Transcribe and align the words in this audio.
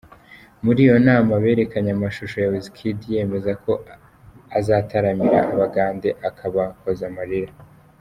Muri 0.63 0.79
iyo 0.85 0.97
nama 1.07 1.33
berekanye 1.43 1.91
amashusho 1.97 2.35
ya 2.39 2.51
Wizkid 2.53 2.97
yemeza 3.13 3.51
ko 3.63 3.73
azataramira 4.59 5.39
abagande 5.53 6.09
akabahoza 6.29 7.05
amarira. 7.11 7.53